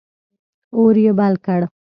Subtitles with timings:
[0.75, 1.59] اور یې بل کړ.